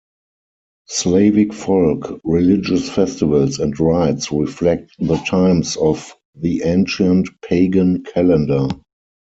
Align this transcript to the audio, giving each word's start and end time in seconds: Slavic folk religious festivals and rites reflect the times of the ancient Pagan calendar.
Slavic 0.87 1.53
folk 1.53 2.19
religious 2.23 2.89
festivals 2.89 3.59
and 3.59 3.79
rites 3.79 4.31
reflect 4.31 4.89
the 4.97 5.17
times 5.17 5.75
of 5.75 6.15
the 6.33 6.63
ancient 6.63 7.29
Pagan 7.43 8.01
calendar. 8.01 8.67